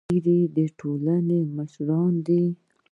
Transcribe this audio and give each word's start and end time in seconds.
سپین 0.05 0.09
ږیری 0.23 0.39
د 0.55 0.57
ټولنې 0.79 1.39
مشران 1.57 2.13
دي 2.27 2.43